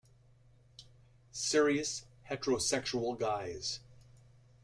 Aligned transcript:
Serious 1.31 2.05
heterosexual 2.27 3.15
guys. 3.19 3.81